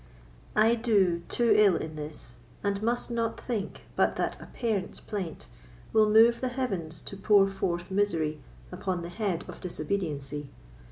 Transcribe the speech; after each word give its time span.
I 0.55 0.73
do 0.73 1.21
too 1.29 1.53
ill 1.55 1.75
in 1.75 1.95
this, 1.95 2.39
And 2.63 2.81
must 2.81 3.11
not 3.11 3.39
think 3.39 3.83
but 3.95 4.15
that 4.15 4.35
a 4.41 4.47
parent's 4.47 4.99
plaint 4.99 5.45
Will 5.93 6.09
move 6.09 6.41
the 6.41 6.47
heavens 6.47 7.03
to 7.03 7.15
pour 7.15 7.47
forth 7.47 7.91
misery 7.91 8.41
Upon 8.71 9.03
the 9.03 9.09
head 9.09 9.45
of 9.47 9.61
disobediency. 9.61 10.47